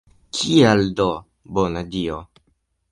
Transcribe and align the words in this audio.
Kial 0.37 0.81
do, 1.01 1.07
bona 1.59 1.87
Dio? 1.95 2.21